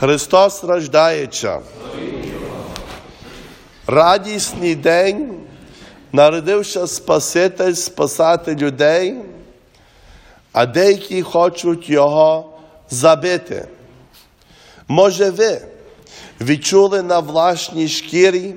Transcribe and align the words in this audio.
Христос 0.00 0.64
рождається. 0.64 1.60
Радісний 3.86 4.74
день 4.74 5.40
народився 6.12 6.86
Спаситель 6.86 7.72
спасати 7.72 8.56
людей, 8.56 9.14
а 10.52 10.66
деякі 10.66 11.22
хочуть 11.22 11.90
його 11.90 12.58
забити. 12.90 13.68
Може, 14.88 15.30
ви 15.30 15.60
відчули 16.40 17.02
на 17.02 17.18
власній 17.18 17.88
шкірі 17.88 18.54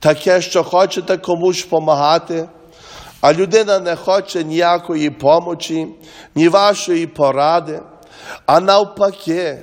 таке, 0.00 0.40
що 0.40 0.64
хочете 0.64 1.16
комусь 1.16 1.64
допомагати, 1.64 2.48
а 3.20 3.32
людина 3.32 3.78
не 3.78 3.96
хоче 3.96 4.44
ніякої 4.44 5.10
помочі, 5.10 5.86
ні 6.34 6.48
вашої 6.48 7.06
поради, 7.06 7.80
а 8.46 8.60
навпаки, 8.60 9.58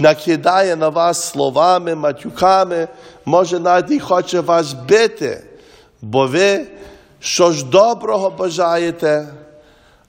накидає 0.00 0.76
на 0.76 0.88
вас 0.88 1.28
словами, 1.28 1.94
матюками, 1.94 2.88
може 3.24 3.58
навіть 3.58 3.90
і 3.90 4.00
хоче 4.00 4.40
вас 4.40 4.72
бити, 4.72 5.44
бо 6.02 6.26
ви 6.26 6.66
щось 7.20 7.62
доброго 7.62 8.30
бажаєте, 8.30 9.28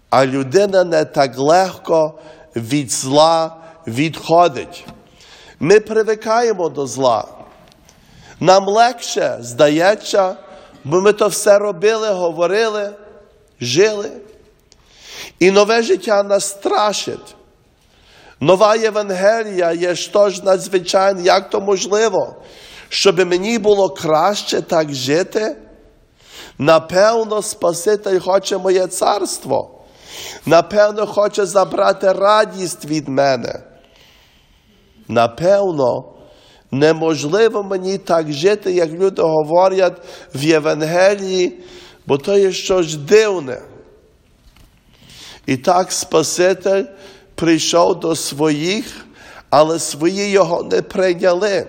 а 0.09 0.25
людина 0.25 0.83
не 0.83 1.05
так 1.05 1.38
легко 1.38 2.13
від 2.55 2.91
зла 2.91 3.55
відходить. 3.88 4.85
Ми 5.59 5.80
привикаємо 5.80 6.69
до 6.69 6.88
зла. 6.88 7.27
Нам 8.39 8.67
легше 8.67 9.38
здається, 9.41 10.35
бо 10.83 11.02
ми 11.02 11.13
то 11.13 11.27
все 11.27 11.59
робили, 11.59 12.09
говорили, 12.09 12.91
жили. 13.61 14.11
І 15.39 15.52
нове 15.52 15.81
життя 15.81 16.23
нас 16.23 16.49
страшить. 16.49 17.35
Нова 18.41 18.76
Євангелія 18.76 19.72
є 19.72 19.95
ж 19.95 20.12
надзвичайно, 20.44 21.22
як 21.22 21.50
то 21.50 21.62
можливо, 21.62 22.36
щоб 22.90 23.27
мені 23.27 23.59
було 23.59 23.89
краще 23.89 24.61
так 24.61 24.94
жити. 24.94 25.56
Напевно, 26.58 27.42
Спаситель 27.42 28.20
хоче 28.20 28.58
моє 28.58 28.88
царство. 28.88 29.81
Напевно, 30.45 31.08
хоче 31.08 31.45
забрати 31.45 32.11
радість 32.11 32.86
від 32.86 33.08
мене. 33.08 33.64
Напевно, 35.08 36.14
неможливо 36.72 37.64
мені 37.64 37.98
так 37.98 38.31
жити, 38.31 38.72
як 38.72 38.92
люди 38.92 39.22
говорять 39.22 40.02
в 40.36 40.44
Євангелії, 40.44 41.64
бо 42.08 42.17
то 42.17 42.38
є 42.38 42.52
щось 42.52 42.95
дивне. 42.95 43.61
І 45.45 45.58
так 45.58 45.92
Спаситель 45.92 46.83
прийшов 47.42 48.00
до 48.00 48.16
своїх, 48.16 49.06
але 49.50 49.80
свої 49.80 50.30
його 50.30 50.64
не 50.64 50.81
прийняли. 50.81 51.67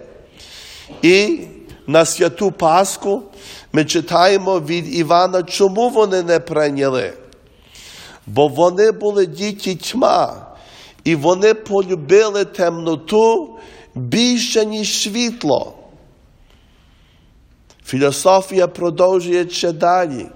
І 1.02 1.40
на 1.86 2.04
святу 2.04 2.52
Пасху 2.52 3.22
ми 3.72 3.84
читаємо 3.84 4.60
від 4.60 4.94
Івана, 4.96 5.42
чому 5.42 5.88
вони 5.88 6.22
не 6.22 6.40
прийняли. 6.40 7.12
Бо 8.26 8.48
вони 8.48 8.92
були 8.92 9.26
діти 9.26 9.74
тьма, 9.74 10.46
і 11.04 11.14
вони 11.14 11.54
полюбили 11.54 12.44
темноту 12.44 13.58
більше, 13.94 14.66
ніж 14.66 15.02
світло. 15.02 15.74
Філософія 17.84 18.68
продовжує 18.68 19.48
ще 19.48 19.72
далі. 19.72 20.26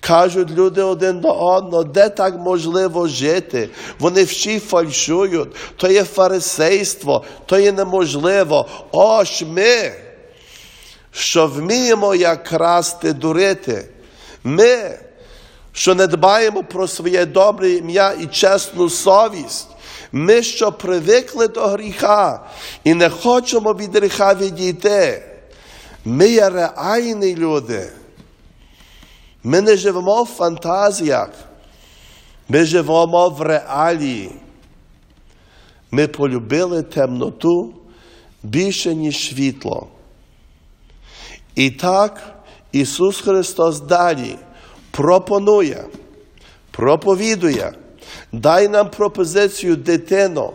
Кажуть 0.00 0.50
люди 0.50 0.82
один 0.82 1.20
до 1.20 1.32
одного, 1.32 1.84
де 1.84 2.08
так 2.08 2.38
можливо 2.38 3.08
жити? 3.08 3.68
Вони 3.98 4.24
всі 4.24 4.58
фальшують, 4.58 5.48
то 5.76 5.90
є 5.90 6.04
фарисейство, 6.04 7.24
то 7.46 7.58
є 7.58 7.72
неможливо. 7.72 8.68
Ось 8.90 9.42
ми, 9.46 9.92
що 11.12 11.46
вміємо 11.46 12.14
як 12.14 12.44
красти, 12.44 13.12
дурити. 13.12 13.88
Ми, 14.44 14.98
що 15.72 15.94
не 15.94 16.06
дбаємо 16.06 16.62
про 16.62 16.88
своє 16.88 17.26
добре 17.26 17.70
ім'я 17.70 18.12
і 18.12 18.26
чесну 18.26 18.90
совість. 18.90 19.68
Ми, 20.12 20.42
що 20.42 20.72
привикли 20.72 21.48
до 21.48 21.66
гріха 21.66 22.40
і 22.84 22.94
не 22.94 23.10
хочемо 23.10 23.72
від 23.72 23.96
гріха 23.96 24.34
відійти. 24.34 25.22
Ми 26.04 26.28
є 26.28 26.50
реальні 26.50 27.36
люди. 27.36 27.90
Ми 29.44 29.60
не 29.60 29.76
живемо 29.76 30.22
в 30.22 30.26
фантазіях, 30.26 31.30
ми 32.48 32.64
живемо 32.64 33.28
в 33.28 33.42
реалії. 33.42 34.32
Ми 35.90 36.08
полюбили 36.08 36.82
темноту 36.82 37.74
більше, 38.42 38.94
ніж 38.94 39.28
світло. 39.28 39.88
І 41.54 41.70
так 41.70 42.42
Ісус 42.72 43.20
Христос 43.20 43.80
далі 43.80 44.36
пропонує, 44.90 45.84
проповідує, 46.70 47.72
дай 48.32 48.68
нам 48.68 48.90
пропозицію 48.90 49.76
дитино, 49.76 50.52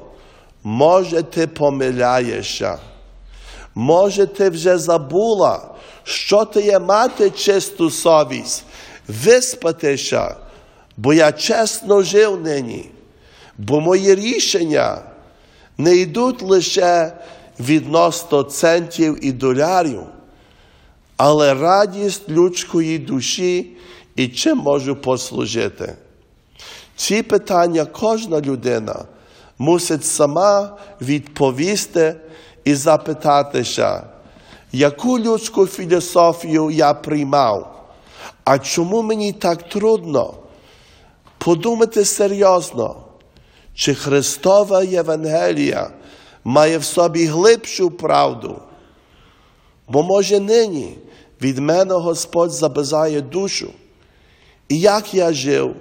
може 0.63 1.23
ти 1.23 1.47
помиляєшся, 1.47 2.79
може 3.75 4.25
ти 4.25 4.50
вже 4.50 4.78
забула, 4.78 5.75
що 6.03 6.46
ти 6.46 6.62
є 6.62 6.79
мати 6.79 7.29
чисту 7.29 7.90
совість, 7.90 8.66
виспатися, 9.07 10.35
бо 10.97 11.13
я 11.13 11.31
чесно 11.31 12.01
жив 12.01 12.41
нині, 12.41 12.89
бо 13.57 13.81
мої 13.81 14.16
рішення 14.16 14.99
не 15.77 15.95
йдуть 15.95 16.41
лише 16.41 17.11
відносно 17.59 18.43
центів 18.43 19.25
і 19.25 19.31
долярів, 19.31 20.01
але 21.17 21.53
радість 21.53 22.29
людської 22.29 22.99
душі 22.99 23.77
і 24.16 24.27
чим 24.27 24.57
можу 24.57 24.95
послужити. 24.95 25.95
Ці 26.95 27.23
питання 27.23 27.85
кожна 27.85 28.41
людина 28.41 29.05
мусить 29.57 30.05
сама 30.05 30.77
відповісти 31.01 32.16
і 32.63 32.75
запитатися, 32.75 34.03
яку 34.72 35.19
людську 35.19 35.67
філософію 35.67 36.72
я 36.72 36.93
приймав, 36.93 37.75
а 38.45 38.59
чому 38.59 39.01
мені 39.01 39.33
так 39.33 39.69
трудно? 39.69 40.33
Подумати 41.38 42.06
серйозно, 42.06 42.95
чи 43.75 43.95
Христова 43.95 44.83
Євангелія 44.83 45.89
має 46.44 46.78
в 46.78 46.84
собі 46.84 47.25
глибшу 47.25 47.91
правду, 47.91 48.59
бо 49.88 50.03
може 50.03 50.39
нині 50.39 50.97
від 51.41 51.57
мене 51.57 51.94
Господь 51.94 52.51
забажає 52.51 53.22
душу. 53.22 53.72
І 54.69 54.79
як 54.79 55.13
я 55.13 55.34
жив, 55.34 55.75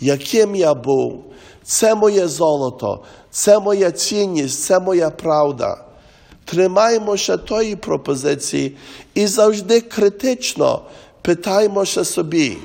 яким 0.00 0.56
я 0.56 0.74
був, 0.74 1.24
це 1.62 1.94
моє 1.94 2.28
золото, 2.28 3.04
це 3.30 3.58
моя 3.58 3.90
цінність, 3.90 4.62
це 4.62 4.80
моя 4.80 5.10
правда. 5.10 5.84
Тримаймося 6.44 7.36
тої 7.36 7.76
пропозиції 7.76 8.76
і 9.14 9.26
завжди 9.26 9.80
критично 9.80 10.82
питаймося 11.22 12.04
собі, 12.04 12.58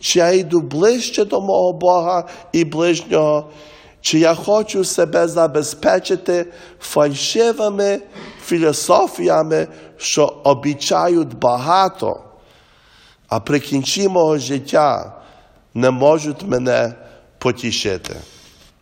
чи 0.00 0.18
я 0.18 0.30
йду 0.30 0.60
ближче 0.60 1.24
до 1.24 1.40
мого 1.40 1.72
Бога 1.72 2.28
і 2.52 2.64
ближнього, 2.64 3.50
чи 4.00 4.18
я 4.18 4.34
хочу 4.34 4.84
себе 4.84 5.28
забезпечити 5.28 6.46
фальшивими 6.80 8.00
філософіями, 8.44 9.68
що 9.96 10.36
обіцяють 10.44 11.38
багато, 11.38 12.20
а 13.28 13.40
при 13.40 13.60
кінці 13.60 14.08
мого 14.08 14.38
життя 14.38 15.12
не 15.74 15.90
можуть 15.90 16.42
мене 16.42 16.94
потішити. 17.38 18.16